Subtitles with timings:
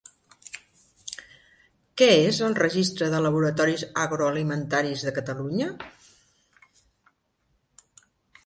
[2.01, 5.69] Què és el Registre de laboratoris agroalimentaris de Catalunya?